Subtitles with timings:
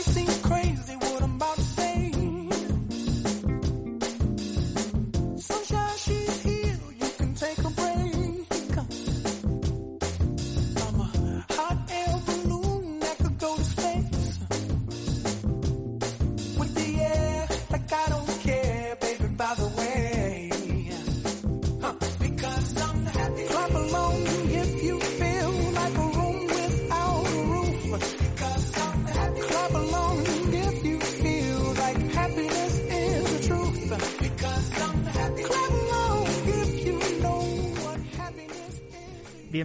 [0.00, 0.29] I see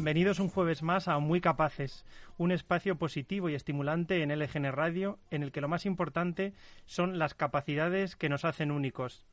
[0.05, 2.05] Bienvenidos un jueves más a Muy Capaces,
[2.38, 6.54] un espacio positivo y estimulante en LGN Radio, en el que lo más importante
[6.86, 9.26] son las capacidades que nos hacen únicos.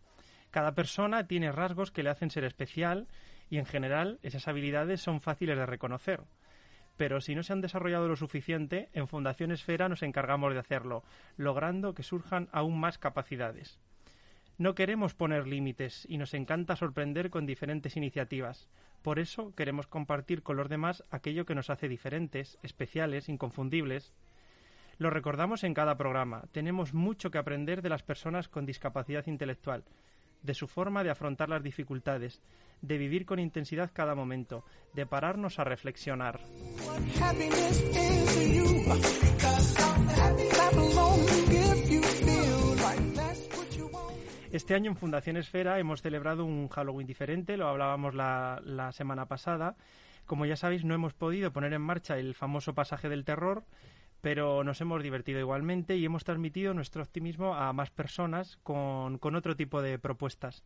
[0.50, 3.06] Cada persona tiene rasgos que le hacen ser especial
[3.50, 6.22] y en general esas habilidades son fáciles de reconocer.
[6.96, 11.04] Pero si no se han desarrollado lo suficiente, en Fundación Esfera nos encargamos de hacerlo,
[11.36, 13.78] logrando que surjan aún más capacidades.
[14.58, 18.68] No queremos poner límites y nos encanta sorprender con diferentes iniciativas.
[19.02, 24.12] Por eso queremos compartir con los demás aquello que nos hace diferentes, especiales, inconfundibles.
[24.98, 26.44] Lo recordamos en cada programa.
[26.52, 29.84] Tenemos mucho que aprender de las personas con discapacidad intelectual,
[30.42, 32.40] de su forma de afrontar las dificultades,
[32.82, 36.40] de vivir con intensidad cada momento, de pararnos a reflexionar.
[44.52, 49.76] Este año en Fundación Esfera hemos celebrado un Halloween diferente, lo hablábamos la, semana pasada.
[50.26, 53.64] Como ya sabéis, no hemos podido poner en marcha el famoso pasaje del terror,
[54.20, 59.36] pero nos hemos divertido igualmente y hemos transmitido nuestro optimismo a más personas con, con
[59.36, 60.64] otro tipo de propuestas.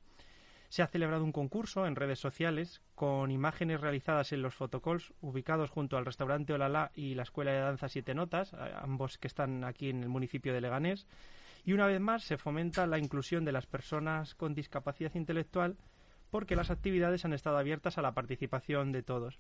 [0.69, 5.71] Se ha celebrado un concurso en redes sociales con imágenes realizadas en los fotocalls ubicados
[5.71, 9.91] junto al restaurante Olala y la Escuela de Danza Siete Notas, ambos que están aquí
[9.91, 11.07] en el municipio de Leganés.
[11.67, 15.77] Y una vez más se fomenta la inclusión de las personas con discapacidad intelectual
[16.31, 19.37] porque las actividades han estado abiertas a la participación de todos.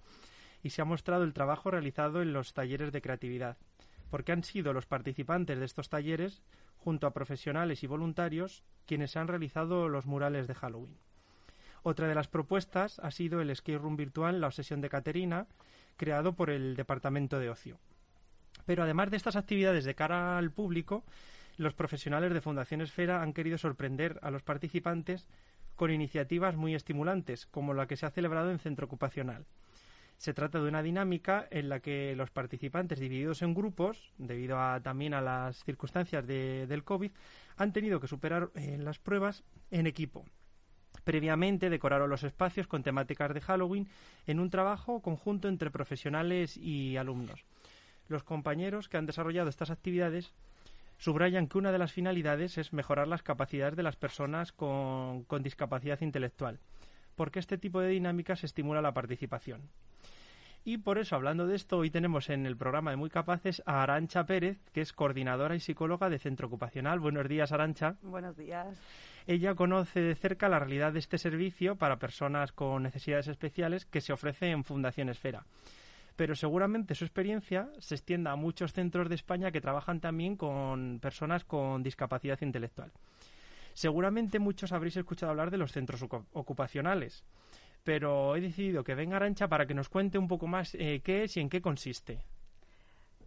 [0.61, 3.57] Y se ha mostrado el trabajo realizado en los talleres de creatividad,
[4.11, 6.43] porque han sido los participantes de estos talleres,
[6.79, 10.97] junto a profesionales y voluntarios, quienes han realizado los murales de Halloween.
[11.85, 15.47] Otra de las propuestas ha sido el skate room virtual La Obsesión de Caterina,
[15.97, 17.79] creado por el Departamento de Ocio.
[18.65, 21.05] Pero además de estas actividades de cara al público,
[21.57, 25.27] los profesionales de Fundación Esfera han querido sorprender a los participantes
[25.75, 29.45] con iniciativas muy estimulantes, como la que se ha celebrado en Centro Ocupacional.
[30.17, 34.81] Se trata de una dinámica en la que los participantes divididos en grupos, debido a,
[34.81, 37.11] también a las circunstancias del COVID,
[37.59, 40.25] han tenido que superar eh, las pruebas en equipo.
[41.05, 43.89] Previamente decoraron los espacios con temáticas de Halloween
[44.27, 47.45] en un trabajo conjunto entre profesionales y alumnos.
[48.09, 50.33] Los compañeros que han desarrollado estas actividades
[50.99, 55.43] subrayan que una de las finalidades es mejorar las capacidades de las personas con, con
[55.43, 56.61] discapacidad intelectual,
[57.15, 59.69] porque este tipo de dinámicas estimula la participación.
[60.65, 63.85] Y por eso, hablando de esto, hoy tenemos en el programa de Muy Capaces a
[63.85, 66.99] Arancha Pérez, que es coordinadora y psicóloga de Centro Ocupacional.
[66.99, 67.95] Buenos días, Arancha.
[68.03, 68.77] Buenos días.
[69.29, 74.01] Ella conoce de cerca la realidad de este servicio para personas con necesidades especiales que
[74.01, 75.45] se ofrece en Fundación Esfera
[76.17, 80.99] pero seguramente su experiencia se extienda a muchos centros de España que trabajan también con
[81.01, 82.91] personas con discapacidad intelectual.
[83.75, 87.25] Seguramente muchos habréis escuchado hablar de los centros ocupacionales,
[87.85, 91.25] pero he decidido que venga Arancha para que nos cuente un poco más eh, qué
[91.25, 92.25] es y en qué consiste.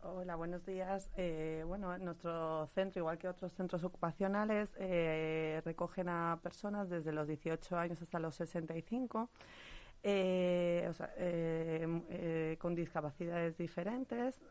[0.02, 1.12] Hola, buenos días.
[1.18, 7.28] Eh, bueno, nuestro centro, igual que otros centros ocupacionales, eh, recogen a personas desde los
[7.28, 9.30] 18 años hasta los 65
[10.02, 14.42] eh, o sea, eh, eh, con discapacidades diferentes.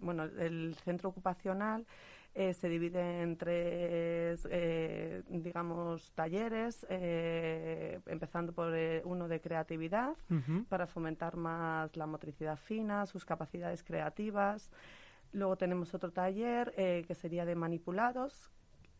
[0.00, 1.86] bueno, el centro ocupacional
[2.34, 4.46] se divide en tres,
[5.28, 10.14] digamos, talleres, empezando por uno de creatividad,
[10.68, 14.70] para fomentar más la motricidad fina, sus capacidades creativas.
[15.32, 18.50] Luego tenemos otro taller que sería de manipulados,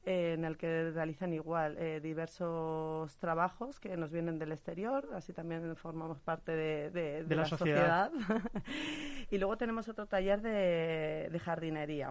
[0.06, 5.74] en el que realizan igual eh, diversos trabajos que nos vienen del exterior, así también
[5.76, 8.12] formamos parte de, la, sociedad.
[9.30, 12.10] y luego tenemos otro taller de, jardinería,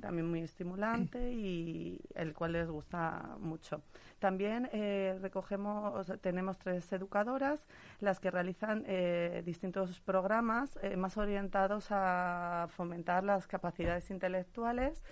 [0.00, 3.82] también muy estimulante y el cual les gusta mucho.
[4.18, 7.66] También eh, recogemos, tenemos tres educadoras,
[8.00, 15.02] las que realizan eh, distintos programas más orientados a fomentar las capacidades intelectuales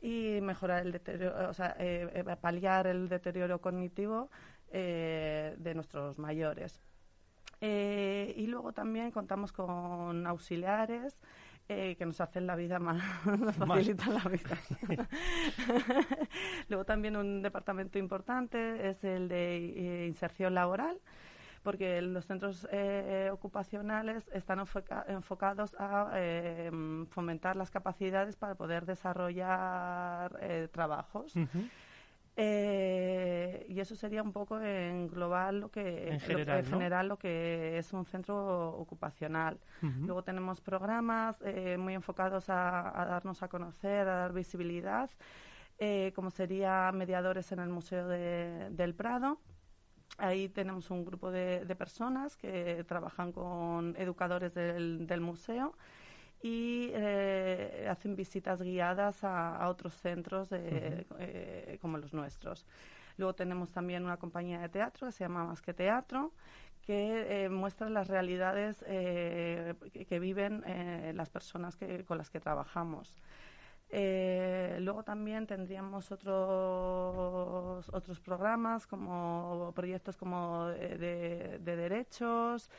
[0.00, 4.30] y mejorar el deterioro, o sea, eh, eh, paliar el deterioro cognitivo
[4.70, 6.80] eh, de nuestros mayores.
[7.60, 11.18] y luego también contamos con auxiliares
[11.70, 12.96] eh, que nos hacen la vida más,
[13.26, 14.58] nos facilitan la vida.
[16.68, 20.98] Luego también un departamento importante es el de eh, inserción laboral,
[21.68, 24.58] porque los centros eh, ocupacionales están
[25.08, 26.12] enfocados a
[27.10, 30.40] fomentar las capacidades para poder desarrollar
[30.72, 31.34] trabajos.
[32.40, 37.92] Eh, y eso sería un poco en global lo que en general, lo, que es
[37.92, 39.58] un centro ocupacional.
[39.82, 45.10] Luego tenemos programas eh, muy enfocados a, darnos a conocer, a dar visibilidad,
[45.80, 49.40] eh, como sería mediadores en el Museo del Prado.
[50.16, 55.74] Ahí tenemos un grupo de, personas que trabajan con educadores del museo
[56.42, 62.66] y eh, hacen visitas guiadas a, otros centros eh, como los nuestros.
[63.16, 66.32] Luego tenemos también una compañía de teatro que se llama Más que Teatro,
[66.82, 70.62] que eh, muestra las realidades que, viven
[71.16, 71.76] las personas
[72.06, 73.14] con las que trabajamos.
[73.90, 82.70] Luego también tendríamos otros otros programas como proyectos como de derechos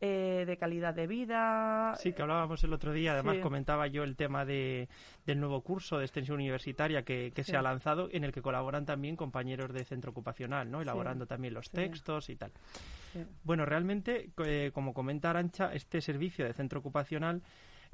[0.00, 1.94] eh, de calidad de vida.
[1.96, 3.12] Sí, que hablábamos el otro día.
[3.12, 4.88] Además, comentaba yo el tema de,
[5.24, 9.16] del nuevo curso de extensión universitaria que, se ha lanzado, en el que colaboran también
[9.16, 10.82] compañeros de centro ocupacional, ¿no?
[10.82, 12.50] elaborando también los textos y tal.
[13.44, 17.40] Bueno, realmente, eh, como comenta Arancha, este servicio de centro ocupacional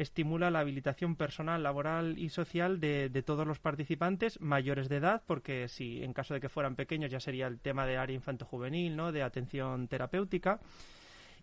[0.01, 5.69] estimula la habilitación personal, laboral y social de, todos los participantes mayores de edad, porque
[5.69, 9.13] si en caso de que fueran pequeños ya sería el tema de área infanto-juvenil, ¿no?
[9.13, 10.59] de atención terapéutica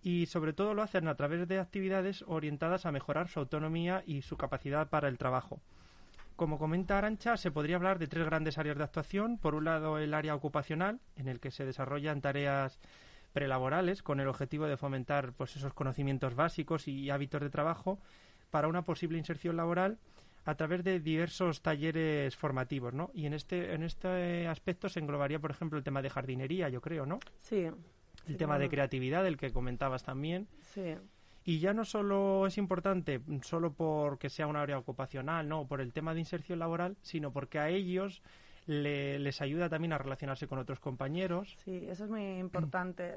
[0.01, 4.23] y sobre todo lo hacen a través de actividades orientadas a mejorar su autonomía y
[4.23, 5.59] su capacidad para el trabajo.
[6.35, 9.37] Como comenta Arancha, se podría hablar de tres grandes áreas de actuación.
[9.37, 12.79] Por un lado, el área ocupacional, en el que se desarrollan tareas
[13.33, 17.99] prelaborales con el objetivo de fomentar pues, esos conocimientos básicos y hábitos de trabajo
[18.49, 19.97] para una posible inserción laboral
[20.45, 23.11] a través de diversos talleres formativos, ¿no?
[23.13, 26.79] Y en este en este aspecto se englobaría, por ejemplo, el tema de jardinería, yo
[26.79, 27.19] creo, ¿no?
[27.39, 27.67] Sí,
[28.27, 30.47] el tema de creatividad, del que comentabas también.
[30.73, 30.95] Sí.
[31.43, 35.93] Y ya no solo es importante, solo porque sea un área ocupacional, no, por el
[35.93, 38.21] tema de inserción laboral, sino porque a ellos
[38.65, 41.55] les ayuda también a relacionarse con otros compañeros.
[41.63, 43.15] Sí, eso es muy importante.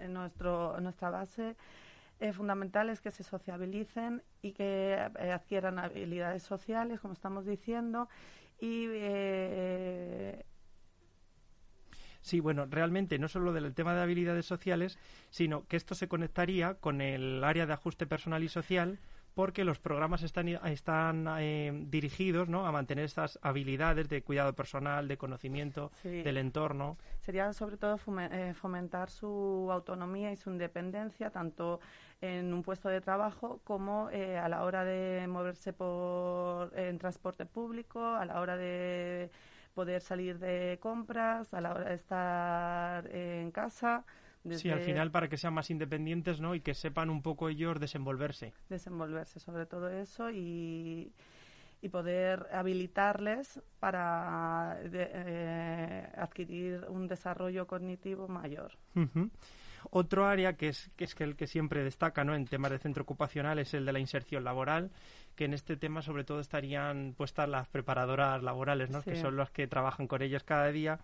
[0.00, 1.54] en nuestro, nuestra base
[2.20, 8.08] eh, fundamental es que se sociabilicen y que eh, adquieran habilidades sociales, como estamos diciendo,
[8.60, 10.44] y eh,
[12.22, 14.98] Sí, bueno, realmente no solo del tema de habilidades sociales,
[15.30, 18.98] sino que esto se conectaría con el área de ajuste personal y social
[19.34, 22.66] porque los programas están, están eh, dirigidos ¿no?
[22.66, 26.98] a mantener estas habilidades de cuidado personal, de conocimiento del entorno.
[27.20, 31.80] Sería sobre todo eh, fomentar su autonomía y su independencia, tanto
[32.20, 37.46] en un puesto de trabajo como eh, a la hora de moverse por, en transporte
[37.46, 39.30] público, a la hora de
[39.74, 44.04] poder salir de compras, a la hora de estar en casa.
[44.52, 46.54] Sí, al final para que sean más independientes, ¿no?
[46.54, 48.54] Y que sepan un poco ellos desenvolverse.
[48.68, 51.12] Desenvolverse, sobre todo eso, y,
[51.82, 58.72] y poder habilitarles para eh, adquirir un desarrollo cognitivo mayor.
[59.90, 62.34] Otro área que es, que es el que siempre destaca ¿no?
[62.34, 64.90] en temas de centro ocupacional es el de la inserción laboral,
[65.36, 69.02] que en este tema sobre todo estarían puestas las preparadoras laborales, ¿no?
[69.02, 70.98] que son las que trabajan con ellas cada día.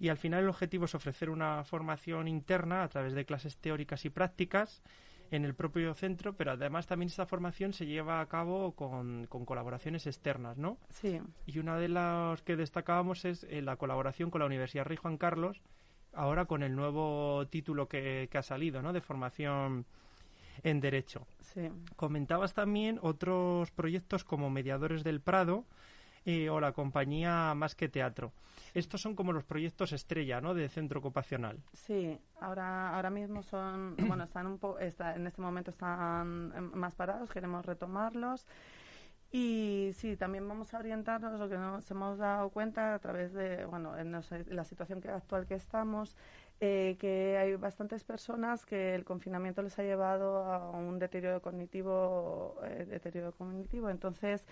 [0.00, 4.04] Y al final el objetivo es ofrecer una formación interna a través de clases teóricas
[4.04, 4.82] y prácticas
[5.30, 10.06] en el propio centro, pero además también esta formación se lleva a cabo con, colaboraciones
[10.06, 10.78] externas, ¿no?
[10.90, 11.20] Sí.
[11.46, 15.18] Y una de las que destacábamos es eh, la colaboración con la Universidad Rey Juan
[15.18, 15.60] Carlos,
[16.12, 18.92] ahora con el nuevo título que, ha salido, ¿no?
[18.92, 19.84] De formación
[20.62, 21.26] en Derecho.
[21.40, 21.68] Sí.
[21.96, 25.64] Comentabas también otros proyectos como Mediadores del Prado
[26.30, 28.32] eh, o la compañía Más que Teatro.
[28.74, 30.52] Estos son como los proyectos estrella, ¿no?
[30.52, 31.58] De centro ocupacional.
[31.72, 37.30] Sí, ahora, ahora mismo son, bueno, están un poco, en este momento están más parados,
[37.30, 38.46] queremos retomarlos.
[39.32, 43.64] Y sí, también vamos a orientarnos, lo que nos hemos dado cuenta a través de,
[43.64, 46.14] bueno, en la situación que, actual que estamos,
[46.60, 52.56] eh, que hay bastantes personas que el confinamiento les ha llevado a un deterioro cognitivo,
[52.64, 53.90] eh, deterioro cognitivo.
[53.90, 54.46] Entonces,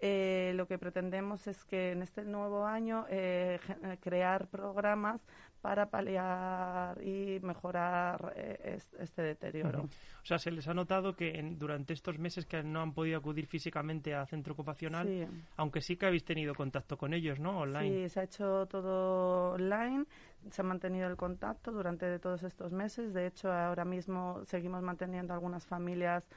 [0.00, 3.58] eh, lo que pretendemos es que en este nuevo año eh,
[4.00, 5.20] crear programas
[5.60, 9.82] para paliar y mejorar eh, este deterioro.
[9.82, 13.46] O sea, se les ha notado que durante estos meses que no han podido acudir
[13.46, 17.58] físicamente a centro ocupacional, aunque sí que habéis tenido contacto con ellos, ¿no?
[17.58, 18.04] Online.
[18.04, 20.04] Sí, se ha hecho todo online,
[20.50, 23.12] se ha mantenido el contacto durante todos estos meses.
[23.14, 26.28] De hecho, ahora mismo seguimos manteniendo algunas familias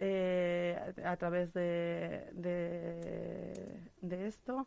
[0.00, 2.28] a través de,
[4.02, 4.66] de, esto.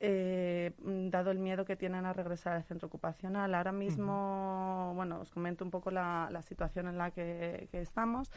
[0.00, 3.54] dado el miedo que tienen a regresar al centro ocupacional.
[3.54, 8.30] Ahora mismo, bueno, os comento un poco la, la situación en la que, que estamos.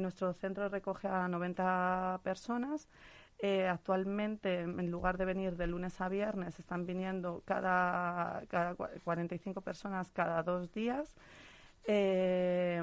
[0.00, 2.88] nuestro centro recoge a 90 personas.
[3.40, 9.60] Eh, actualmente, en lugar de venir de lunes a viernes, están viniendo cada, cada 45
[9.60, 11.14] personas cada dos días.
[11.86, 12.82] Eh,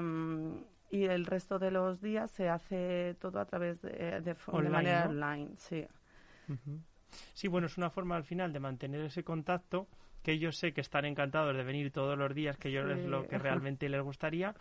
[0.90, 4.36] y el resto de los días se hace todo a través de, de,
[4.70, 5.50] manera online.
[5.56, 5.84] Sí.
[7.34, 9.88] sí, bueno, es una forma al final de mantener ese contacto
[10.22, 13.28] que yo sé que están encantados de venir todos los días, que yo es lo
[13.28, 14.54] que realmente les gustaría,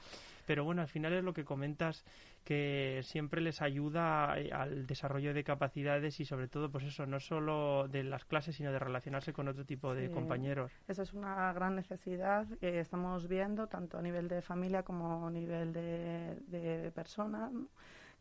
[0.45, 2.05] pero bueno, al final es lo que comentas
[2.45, 7.19] que siempre les ayuda eh, al desarrollo de capacidades y sobre todo, pues eso, no
[7.19, 10.71] solo de las clases, sino de relacionarse con otro tipo de compañeros.
[10.87, 15.31] Esa es una gran necesidad que estamos viendo tanto a nivel de familia como a
[15.31, 17.49] nivel de, de persona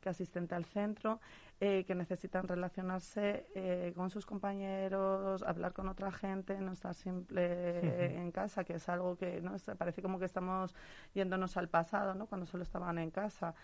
[0.00, 1.18] que asistente al centro,
[1.60, 8.20] eh, que necesitan relacionarse eh, con sus compañeros, hablar con otra gente, no estar siempre
[8.20, 10.74] en casa, que es algo que no parece como que estamos
[11.14, 12.26] yéndonos al pasado, ¿no?
[12.26, 13.54] Cuando solo estaban en casa.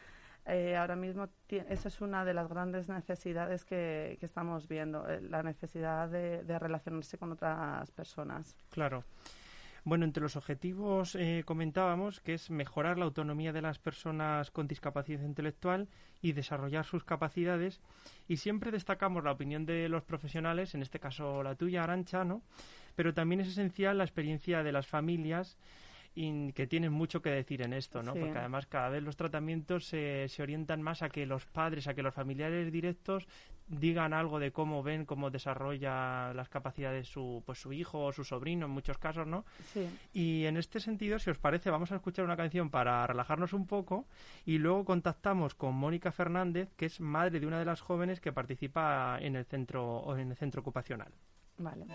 [0.46, 6.08] Eh, ahora mismo esa es una de las grandes necesidades que, estamos viendo, la necesidad
[6.08, 8.56] de, de relacionarse con otras personas.
[8.70, 9.04] Claro.
[9.84, 14.68] Bueno, entre los objetivos eh, comentábamos que es mejorar la autonomía de las personas con
[14.68, 15.88] discapacidad intelectual
[16.20, 17.80] y desarrollar sus capacidades.
[18.28, 22.42] Y siempre destacamos la opinión de los profesionales, en este caso la tuya, Arancha, ¿no?
[22.94, 25.56] Pero también es esencial la experiencia de las familias
[26.14, 28.14] y que tienen mucho que decir en esto, ¿no?
[28.14, 31.94] Porque además cada vez los tratamientos se, se orientan más a que los padres, a
[31.94, 33.26] que los familiares directos
[33.70, 38.24] digan algo de cómo ven, cómo desarrolla las capacidades su, pues su hijo o su
[38.24, 39.44] sobrino en muchos casos, ¿no?
[39.72, 39.88] Sí.
[40.12, 43.66] Y en este sentido, si os parece, vamos a escuchar una canción para relajarnos un
[43.66, 44.06] poco
[44.44, 48.32] y luego contactamos con Mónica Fernández, que es madre de una de las jóvenes que
[48.32, 51.12] participa en el centro, en el centro ocupacional.
[51.58, 51.86] Vale.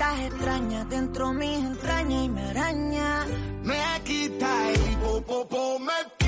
[0.00, 3.26] Cositas extrañas dentro mis entrañas y me araña.
[3.62, 6.19] Me quita y popo me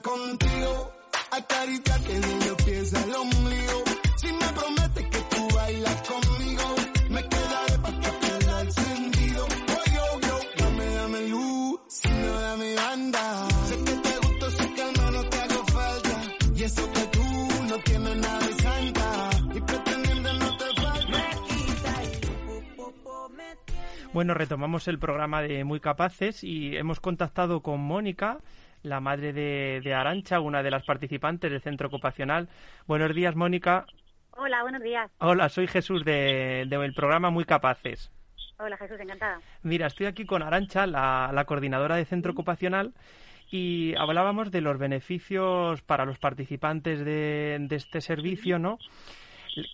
[0.00, 0.92] contigo,
[1.30, 3.84] acariciarte de los pies al ombligo.
[4.16, 6.74] Si me prometes que tú bailas conmigo,
[7.10, 9.46] me quedaré para que pierda el sentido.
[9.46, 13.48] Oh, yo, yo, dame, dame luz, si no dame banda.
[13.68, 16.22] Sé que te gusto, sé que al menos te hago falta.
[16.54, 17.24] Y eso que tú
[17.68, 19.30] no tienes nada de santa.
[19.54, 21.30] Y pretendiendo no te falta.
[24.12, 28.38] Bueno, retomamos el programa de Muy Capaces y hemos contactado con Mónica
[28.82, 32.48] la madre de, de Arancha, una de las participantes del centro ocupacional.
[32.86, 33.86] Buenos días, Mónica.
[34.32, 35.10] Hola, buenos días.
[35.18, 38.12] Hola, soy Jesús del de, programa Muy Capaces.
[38.58, 39.40] Hola, Jesús, encantada.
[39.62, 42.92] Mira, estoy aquí con Arancha, la, la coordinadora de centro ocupacional,
[43.50, 48.78] y hablábamos de los beneficios para los participantes de, de este servicio, ¿no?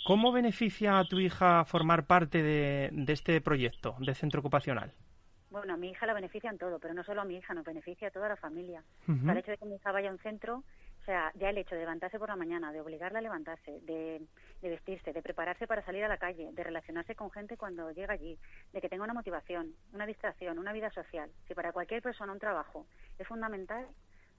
[0.07, 4.93] ¿Cómo beneficia a tu hija formar parte de, de este proyecto de centro ocupacional?
[5.55, 7.65] Bueno, a mi hija la beneficia en todo, pero no solo a mi hija, nos
[7.65, 8.83] beneficia a toda la familia.
[9.07, 10.65] el hecho de que mi hija vaya a un centro,
[11.01, 14.21] o sea, ya el hecho de levantarse por la mañana, de obligarla a levantarse, de,
[14.61, 18.37] vestirse, de prepararse para salir a la calle, de relacionarse con gente cuando llega allí,
[18.73, 21.31] de que tenga una motivación, una distracción, una vida social.
[21.47, 23.87] Si para cualquier persona un trabajo es fundamental,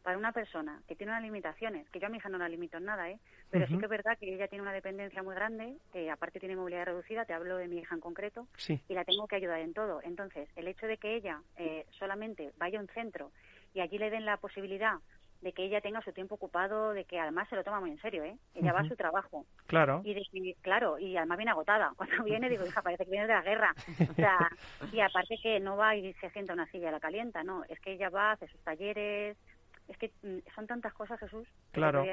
[0.06, 2.78] para una persona que tiene unas limitaciones, que yo a mi hija no la limito
[2.78, 3.18] en nada, ¿eh?
[3.50, 6.56] pero sí que es verdad que ella tiene una dependencia muy grande, que aparte tiene
[6.56, 8.48] movilidad reducida, te hablo de mi hija en concreto,
[8.88, 10.02] y la tengo que ayudar en todo.
[10.04, 13.32] Entonces, el hecho de que ella eh, solamente vaya a un centro
[13.74, 15.00] y allí le den la posibilidad
[15.42, 18.02] de que ella tenga su tiempo ocupado, de que además se lo toma muy en
[18.02, 18.38] serio, ¿eh?
[18.54, 19.46] Ella va a su trabajo.
[19.66, 20.02] Claro.
[20.04, 21.94] Y de claro, y además viene agotada.
[21.98, 23.76] Cuando viene digo, hija, parece que viene de la guerra.
[24.10, 24.50] O sea,
[24.92, 27.80] y aparte que no va y se sienta una silla y la calienta, no, es
[27.80, 29.38] que ella va, hace sus talleres,
[29.88, 31.48] es que mm, son tantas cosas, Jesús.
[31.72, 32.06] Claro.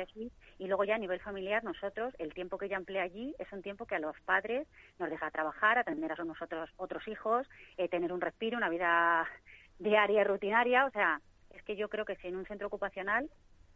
[0.59, 3.63] Y luego ya a nivel familiar, nosotros, el tiempo que ella emplea allí es un
[3.63, 4.67] tiempo que a los padres
[4.99, 9.27] nos deja trabajar, atender a nosotros otros hijos, eh, tener un respiro, una vida
[9.79, 13.29] diaria, rutinaria, o sea, es que yo creo que si en un centro ocupacional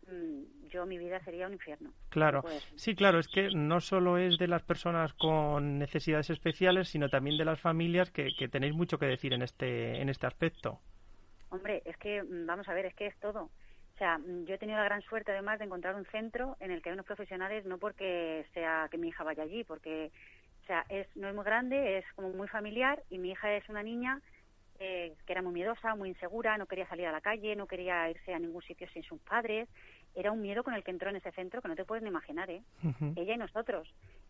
[0.07, 1.93] mm, yo mi vida sería un infierno.
[2.11, 2.43] Claro,
[2.77, 7.39] sí, claro, es que no solo es de las personas con necesidades especiales, sino también
[7.39, 10.81] de las familias que, que tenéis mucho que decir en este en este aspecto.
[11.49, 13.51] Hombre, es que mm, vamos a ver, es que es todo.
[13.97, 16.71] O sea, mm, yo he tenido la gran suerte además de encontrar un centro en
[16.71, 20.13] el que hay unos profesionales, no porque sea que mi hija vaya allí, porque
[20.63, 23.67] o sea, es, no es muy grande, es como muy familiar y mi hija es
[23.71, 24.21] una niña
[24.79, 28.11] eh, que era muy miedosa, muy insegura, no quería salir a la calle, no quería
[28.11, 29.67] irse a ningún sitio sin sus padres.
[30.15, 32.11] Era un miedo con el que entró en ese centro que no te puedes ni
[32.11, 32.63] imaginar, ¿eh?
[33.17, 33.89] Ella y nosotros.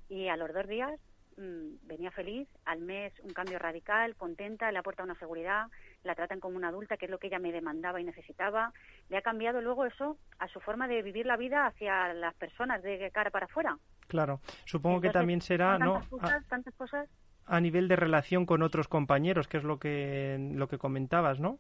[0.09, 1.01] Y a los dos días
[1.37, 5.67] mm, venía feliz, al mes un cambio radical, contenta, le ha aportado una seguridad,
[6.05, 8.73] la tratan como una adulta, que es lo que ella me demandaba y necesitaba.
[9.09, 12.83] Le ha cambiado luego eso a su forma de vivir la vida hacia las personas
[12.83, 13.79] de cara para afuera.
[14.09, 16.03] Claro, supongo que también será, ¿no?
[16.49, 17.09] tantas cosas
[17.47, 21.59] a nivel de relación con otros compañeros, que es lo que, lo que comentabas, ¿no?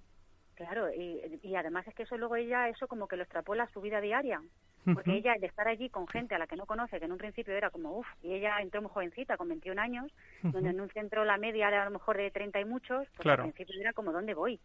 [0.55, 3.71] Claro, y, y además es que eso luego ella, eso como que lo extrapola a
[3.71, 4.43] su vida diaria.
[4.95, 7.19] Porque ella, de estar allí con gente a la que no conoce, que en un
[7.19, 10.13] principio era como, uff, y ella entró muy jovencita, con 21 años,
[10.43, 13.27] donde en un centro la media era a lo mejor de 30 y muchos, pues
[13.29, 14.61] al principio era como, ¿dónde voy?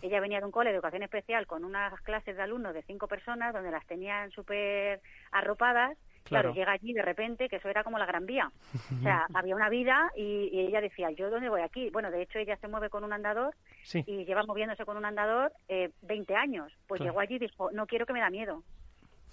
[0.00, 3.06] ella venía de un cole de educación especial con unas clases de alumnos de cinco
[3.06, 5.00] personas, donde las tenían súper
[5.30, 6.54] arropadas, Claro.
[6.54, 8.50] llega allí de repente, que eso era como la Gran Vía.
[8.98, 11.90] O sea, había una vida y, ella decía, ¿yo dónde voy aquí?
[11.90, 13.54] Bueno, de hecho, ella se mueve con un andador
[13.92, 16.72] y lleva moviéndose con un andador eh, 20 años.
[16.86, 18.62] Pues llegó allí y dijo, no quiero que me da miedo.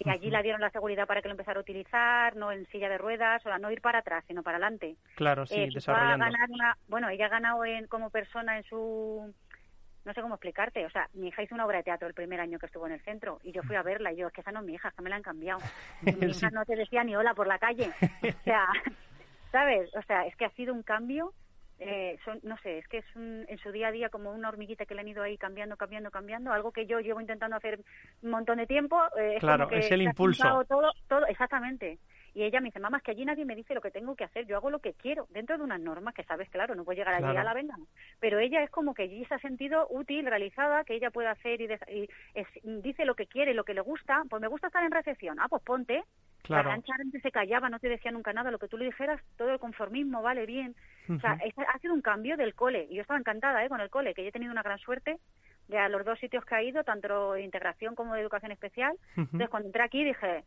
[0.04, 2.88] Y allí la dieron la seguridad para que lo empezara a utilizar, no en silla
[2.88, 4.96] de ruedas, o sea, no ir para atrás, sino para adelante.
[5.14, 6.26] Claro, sí, eh, desarrollando.
[6.88, 9.32] bueno, ella ha ganado en, como persona en su
[10.04, 10.84] no sé cómo explicarte.
[10.86, 12.92] O sea, mi hija hizo una obra de teatro el primer año que estuvo en
[12.92, 14.74] el centro y yo fui a verla y yo, es que esa no es mi
[14.74, 15.60] hija, es que me la han cambiado.
[16.02, 17.90] mi hija no te decía ni hola por la calle.
[18.22, 18.66] O sea,
[19.52, 19.94] ¿sabes?
[19.94, 21.32] O sea, es que ha sido un cambio.
[21.84, 24.86] Eh, son, no sé, es que es en su día a día como una hormiguita
[24.86, 27.80] que le han ido ahí cambiando, cambiando, cambiando, algo que yo llevo intentando hacer
[28.22, 29.00] un montón de tiempo.
[29.18, 30.64] Eh, claro, es el impulso.
[30.68, 31.98] Todo, todo, exactamente.
[32.34, 34.24] Y ella me dice, mamá, es que allí nadie me dice lo que tengo que
[34.24, 36.96] hacer, yo hago lo que quiero, dentro de unas normas que sabes, claro, no puedo
[36.96, 37.74] llegar allí a la venda.
[38.20, 41.60] Pero ella es como que allí se ha sentido útil, realizada, que ella puede hacer
[41.60, 42.08] y,
[42.64, 44.22] dice lo que quiere, lo que le gusta.
[44.30, 46.02] Pues me gusta estar en recepción, ah, pues ponte.
[46.42, 46.70] Claro.
[46.70, 49.50] La antes se callaba, no te decía nunca nada, lo que tú le dijeras, todo
[49.50, 50.74] el conformismo, vale, bien.
[51.08, 52.86] O sea, ha sido un cambio del cole.
[52.90, 53.68] Y yo estaba encantada ¿eh?
[53.68, 55.18] con el cole, que yo he tenido una gran suerte
[55.68, 58.96] de a los dos sitios que ha ido, tanto de integración como de educación especial.
[59.16, 60.44] Entonces, cuando entré aquí dije,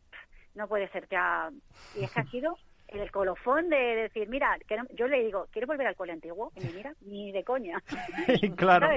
[0.54, 1.50] no puede ser ya.
[1.98, 5.66] Y es que ha sido el colofón de decir, mira, que yo le digo, ¿quieres
[5.66, 6.52] volver al cole antiguo?
[6.56, 7.82] Y me mira, ni de coña.
[8.56, 8.88] claro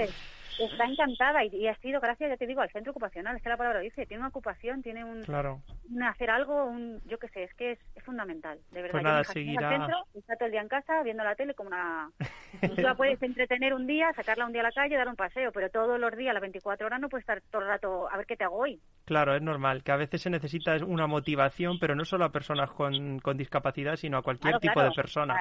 [0.66, 3.58] está encantada y, ha sido gracias, ya te digo, al centro ocupacional, es que la
[3.58, 5.62] palabra dice, tiene una ocupación, tiene un, claro.
[6.04, 8.94] hacer algo, un, yo qué sé, es que es, fundamental, de verdad.
[8.94, 9.70] Pues nada, seguirá...
[9.70, 12.10] centro, está todo el día en casa viendo la tele como una...
[12.76, 15.52] Tú la puedes entretener un día, sacarla un día a la calle, dar un paseo,
[15.52, 18.26] pero todos los días, las 24 horas, no puedes estar todo el rato a ver
[18.26, 18.82] qué te hago hoy.
[19.06, 22.72] Claro, es normal, que a veces se necesita una motivación, pero no solo a personas
[22.72, 25.36] con, con discapacidad, sino a cualquier tipo de persona.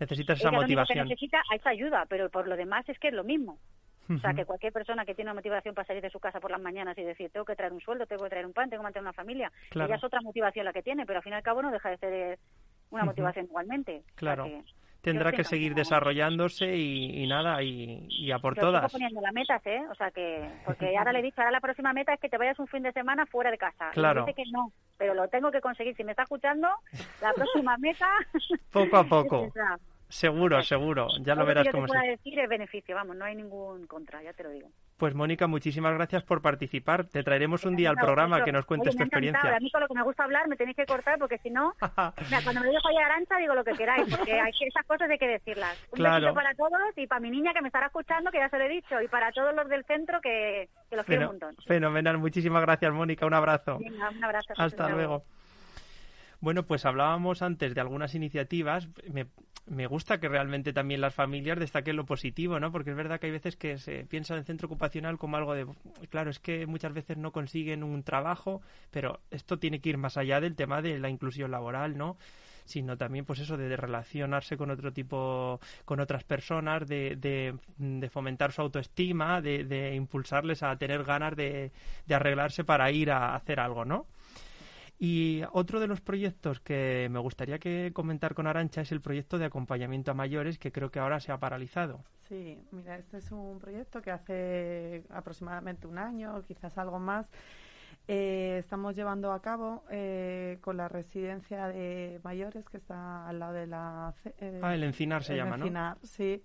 [0.00, 1.08] Necesitas esa motivación.
[1.08, 3.58] necesita esa ayuda, pero por lo demás es que es lo mismo.
[4.08, 6.50] O sea, que cualquier persona que tiene una motivación para salir de su casa por
[6.50, 8.82] las mañanas y decir, tengo que traer un sueldo, tengo que traer un pan, tengo
[8.82, 11.36] que mantener una familia, ella es otra motivación la que tiene, pero al fin y
[11.36, 12.38] al cabo no deja de ser
[12.90, 14.02] una motivación igualmente.
[14.14, 14.46] Claro.
[15.00, 18.84] Tendrá que seguir desarrollándose y, nada, y, a por todas.
[18.84, 19.80] Estoy poniendo las metas, ¿eh?
[19.90, 22.36] O sea, que, porque ahora le he dicho, ahora la próxima meta es que te
[22.36, 23.90] vayas un fin de semana fuera de casa.
[23.92, 24.24] Claro.
[24.24, 25.94] dice que no, pero lo tengo que conseguir.
[25.96, 26.68] Si me está escuchando,
[27.22, 28.08] la próxima meta...
[28.72, 29.52] Poco a poco.
[30.08, 31.08] Seguro, seguro.
[31.20, 31.98] Ya lo verás como se...
[31.98, 34.70] decir es beneficio, vamos, no hay ningún contra, ya te lo digo.
[34.96, 37.04] Pues Mónica, muchísimas gracias por participar.
[37.04, 39.54] Te traeremos un día al programa que nos cuentes tu experiencia.
[39.54, 41.74] A mí con lo que me gusta hablar me tenéis que cortar porque si no,
[42.44, 45.28] cuando me dejo ahí Arancha digo lo que queráis, porque hay esas cosas hay que
[45.28, 45.78] decirlas.
[45.92, 48.58] Un besito para todos y para mi niña que me estará escuchando, que ya se
[48.58, 51.56] lo he dicho, y para todos los del centro que, los quiero un montón.
[51.66, 53.76] Fenomenal, muchísimas gracias Mónica, un abrazo.
[53.76, 54.54] un abrazo.
[54.56, 55.22] Hasta luego.
[56.40, 58.88] Bueno, pues hablábamos antes de algunas iniciativas.
[59.12, 59.26] Me,
[59.66, 62.70] me, gusta que realmente también las familias destaquen lo positivo, ¿no?
[62.70, 65.54] Porque es verdad que hay veces que se piensa en el centro ocupacional como algo
[65.54, 65.66] de,
[66.10, 70.16] claro, es que muchas veces no consiguen un trabajo, pero esto tiene que ir más
[70.16, 72.16] allá del tema de la inclusión laboral, ¿no?
[72.64, 78.52] sino también pues eso de, relacionarse con otro tipo, con otras personas, de, de, fomentar
[78.52, 81.72] su autoestima, de, de, impulsarles a tener ganas de,
[82.06, 84.06] de arreglarse para ir a hacer algo, ¿no?
[84.98, 89.38] Y otro de los proyectos que me gustaría que comentar con Arancha es el proyecto
[89.38, 92.00] de acompañamiento a mayores que creo que ahora se ha paralizado.
[92.28, 97.30] Sí, mira, este es un proyecto que hace aproximadamente un año, quizás algo más.
[98.08, 103.52] Eh, estamos llevando a cabo eh, con la residencia de mayores que está al lado
[103.52, 104.14] de la...
[104.40, 106.42] Eh, ah, el Encinar se llama, Encinar, sí.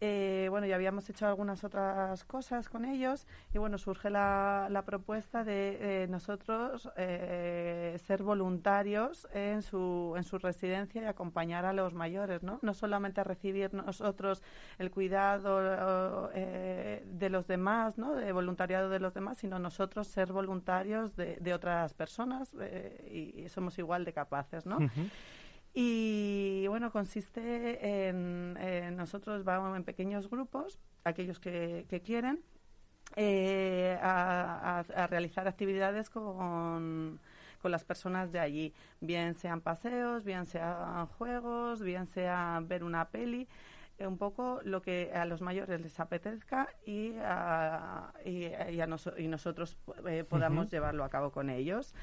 [0.00, 4.82] Eh, bueno, ya habíamos hecho algunas otras cosas con ellos y bueno, surge la, la
[4.82, 11.72] propuesta de eh, nosotros eh, ser voluntarios en su, en su residencia y acompañar a
[11.72, 12.58] los mayores, ¿no?
[12.60, 14.42] No solamente a recibir nosotros
[14.78, 18.14] el cuidado de los demás, ¿no?
[18.14, 22.52] De voluntariado de los demás, sino nosotros ser voluntarios de, de otras personas
[23.10, 24.78] y, somos igual de capaces, ¿no?
[25.78, 32.40] Y bueno, consiste en, nosotros vamos en pequeños grupos, aquellos que, quieren,
[33.14, 37.20] eh, a, realizar actividades con,
[37.60, 43.10] con las personas de allí, bien sean paseos, bien sean juegos, bien sea ver una
[43.10, 43.46] peli
[44.00, 50.24] un poco lo que a los mayores les apetezca y, a, y, y, nosotros eh,
[50.28, 51.94] podamos llevarlo a cabo con ellos.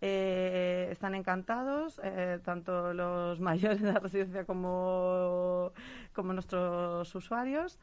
[0.00, 5.72] Eh, están encantados, eh, tanto los mayores de la residencia como,
[6.12, 7.78] como nuestros usuarios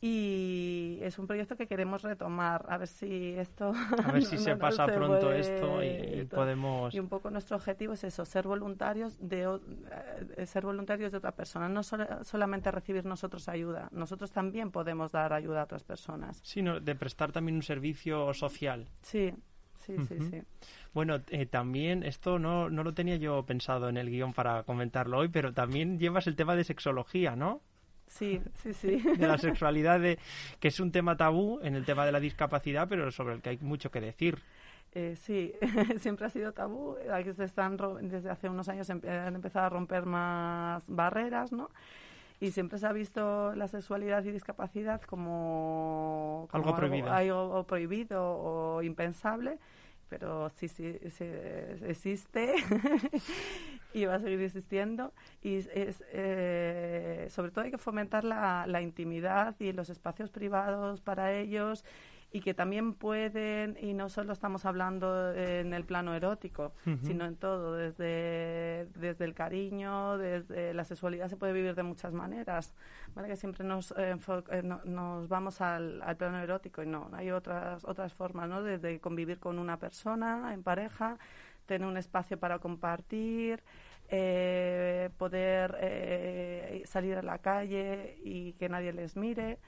[0.00, 3.72] y es un proyecto que queremos retomar a ver si esto
[4.04, 8.04] a ver si se pasa pronto esto y, podemos y un poco nuestro objetivo es
[8.04, 9.58] eso ser voluntarios de
[10.36, 13.88] eh, ser voluntarios de otra persona no solamente recibir nosotros ayuda.
[13.92, 16.40] Nosotros también podemos dar ayuda a otras personas.
[16.42, 18.88] Sino de prestar también un servicio social.
[19.02, 19.32] Sí
[19.78, 20.42] sí sí sí.
[20.92, 25.18] Bueno, eh, también esto no, no lo tenía yo pensado en el guion para comentarlo
[25.18, 27.62] hoy, pero también llevas el tema de sexología, ¿no?
[28.08, 29.02] Sí, sí, sí.
[29.16, 30.18] De la sexualidad, de,
[30.60, 33.50] que es un tema tabú en el tema de la discapacidad, pero sobre el que
[33.50, 34.38] hay mucho que decir.
[34.94, 35.52] Eh, sí,
[35.98, 36.96] siempre ha sido tabú.
[37.12, 41.70] Aquí se están, desde hace unos años han empezado a romper más barreras, ¿no?
[42.40, 47.10] Y siempre se ha visto la sexualidad y discapacidad como, algo prohibido.
[47.10, 49.58] algo prohibido o impensable
[50.08, 50.98] pero sí, sí,
[51.86, 52.54] existe
[53.94, 55.12] y va a seguir existiendo.
[55.42, 61.32] Y es, eh, sobre todo hay que fomentar la intimidad y los espacios privados para
[61.34, 61.84] ellos
[62.30, 67.36] y que también pueden, y no solo estamos hablando en el plano erótico, sino en
[67.36, 72.74] todo, desde, desde el cariño, desde la sexualidad se puede vivir de muchas maneras,
[73.14, 73.28] ¿vale?
[73.28, 74.16] Que siempre nos, eh,
[74.50, 78.62] eh, nos vamos al, al, plano erótico y no, hay otras, otras formas, ¿no?
[78.62, 81.16] Desde convivir con una persona en pareja,
[81.64, 83.62] tener un espacio para compartir,
[84.10, 89.58] eh, poder salir a la calle y que nadie les mire.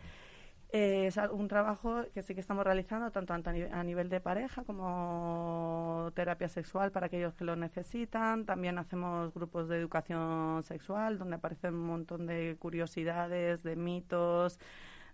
[0.73, 6.13] Eh, es un trabajo que sí que estamos realizando tanto a nivel de pareja como
[6.15, 8.47] terapia sexual para aquellos que lo necesitan.
[8.47, 14.61] También hacemos grupos de educación sexual donde aparecen un montón de curiosidades, de mitos,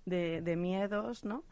[0.05, 1.42] de, miedos, ¿no?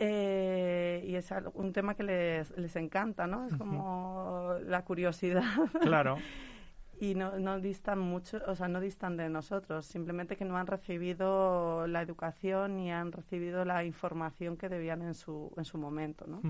[0.00, 3.46] Eh, y es un tema que les, les encanta, ¿no?
[3.46, 5.44] Es como la curiosidad.
[5.80, 6.16] Claro.
[7.00, 10.66] y no, no distan mucho, o sea, no distan de nosotros, simplemente que no han
[10.66, 16.26] recibido la educación ni han recibido la información que debían en su, en su momento,
[16.26, 16.40] ¿no?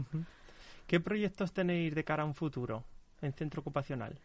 [0.86, 2.84] ¿Qué proyectos tenéis de cara a un futuro
[3.20, 4.18] en centro ocupacional?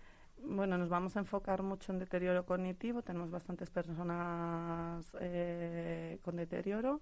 [0.45, 7.01] Bueno, nos vamos a enfocar mucho en deterioro cognitivo, tenemos bastantes personas eh, con deterioro.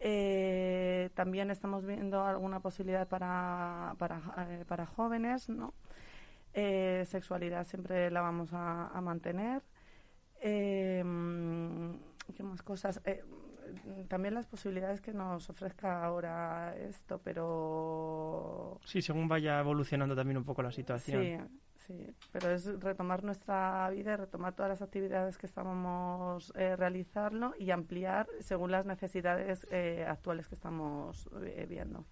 [0.00, 5.74] Eh, también estamos viendo alguna posibilidad para, para, eh, para jóvenes, ¿no?
[6.52, 9.62] Eh, sexualidad siempre la vamos a, mantener.
[10.40, 11.02] Eh,
[12.34, 13.00] ¿Qué más cosas?
[13.04, 13.22] Eh,
[14.08, 18.80] también las posibilidades que nos ofrezca ahora esto, pero...
[18.84, 21.48] Sí, según vaya evolucionando también un poco la situación.
[21.76, 27.54] Sí, sí, pero es retomar nuestra vida, retomar todas las actividades que estábamos eh, realizando
[27.58, 29.66] y ampliar según las necesidades
[30.06, 31.28] actuales que estamos
[31.68, 32.06] viendo.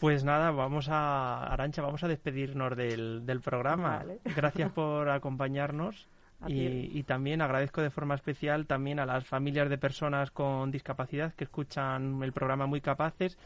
[0.00, 4.02] Pues nada, vamos a, Arancha, vamos a despedirnos del, del programa.
[4.36, 6.08] Gracias por acompañarnos.
[6.48, 11.34] Y, y, también agradezco de forma especial también a las familias de personas con discapacidad
[11.34, 13.36] que escuchan el programa muy capaces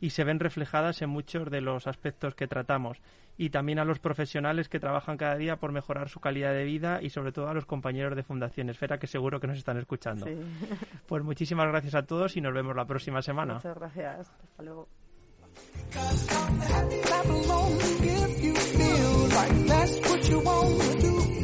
[0.00, 3.02] y se ven reflejadas en muchos de los aspectos que tratamos.
[3.36, 7.00] Y también a los profesionales que trabajan cada día por mejorar su calidad de vida
[7.02, 10.26] y sobre todo a los compañeros de Fundación Esfera que seguro que nos están escuchando.
[11.06, 13.54] Pues muchísimas gracias a todos y nos vemos la próxima semana.
[13.54, 14.30] Muchas gracias.
[14.42, 14.88] Hasta luego.
[15.90, 21.37] Because I'm happy, clap along if you feel like that's what you want to do.